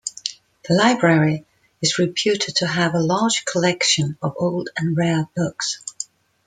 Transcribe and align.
The 0.67 0.73
library 0.73 1.45
is 1.79 1.99
reputed 1.99 2.55
to 2.55 2.65
have 2.65 2.95
a 2.95 2.99
large 2.99 3.45
collection 3.45 4.17
of 4.19 4.33
old 4.39 4.69
and 4.75 4.97
rare 4.97 5.29
books. 5.35 5.77